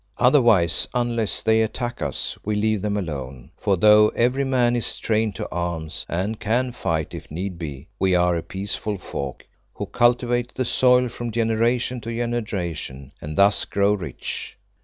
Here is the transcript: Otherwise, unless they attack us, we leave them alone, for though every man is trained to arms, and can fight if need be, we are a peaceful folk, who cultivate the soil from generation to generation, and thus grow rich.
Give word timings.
Otherwise, 0.17 0.87
unless 0.95 1.43
they 1.43 1.61
attack 1.61 2.01
us, 2.01 2.35
we 2.43 2.55
leave 2.55 2.81
them 2.81 2.97
alone, 2.97 3.51
for 3.55 3.77
though 3.77 4.09
every 4.15 4.43
man 4.43 4.75
is 4.75 4.97
trained 4.97 5.35
to 5.35 5.47
arms, 5.51 6.07
and 6.09 6.39
can 6.39 6.71
fight 6.71 7.13
if 7.13 7.29
need 7.29 7.59
be, 7.59 7.87
we 7.99 8.15
are 8.15 8.35
a 8.35 8.41
peaceful 8.41 8.97
folk, 8.97 9.45
who 9.75 9.85
cultivate 9.85 10.55
the 10.55 10.65
soil 10.65 11.07
from 11.07 11.29
generation 11.29 12.01
to 12.01 12.11
generation, 12.15 13.11
and 13.21 13.35
thus 13.37 13.63
grow 13.63 13.93
rich. 13.93 14.57